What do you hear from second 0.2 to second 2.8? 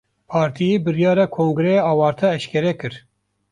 Partiyê, biryara kongreya awarte eşkere